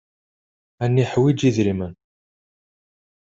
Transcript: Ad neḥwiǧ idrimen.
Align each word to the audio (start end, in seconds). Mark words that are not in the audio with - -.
Ad 0.83 0.89
neḥwiǧ 0.91 1.39
idrimen. 1.49 1.93